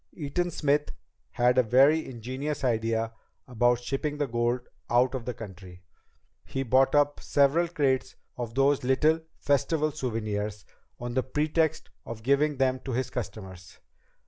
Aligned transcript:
Eaton 0.15 0.49
Smith 0.49 0.93
had 1.29 1.59
a 1.59 1.61
very 1.61 2.03
ingenious 2.07 2.63
idea 2.63 3.13
about 3.47 3.77
shipping 3.79 4.17
the 4.17 4.25
gold 4.25 4.61
out 4.89 5.13
of 5.13 5.25
the 5.25 5.33
country. 5.35 5.83
He 6.43 6.63
bought 6.63 6.95
up 6.95 7.19
several 7.19 7.67
crates 7.67 8.15
of 8.35 8.55
those 8.55 8.83
little 8.83 9.19
Festival 9.37 9.91
souvenirs, 9.91 10.65
on 10.99 11.13
the 11.13 11.21
pretext 11.21 11.91
of 12.03 12.23
giving 12.23 12.57
them 12.57 12.79
to 12.79 12.93
his 12.93 13.11
customers. 13.11 13.77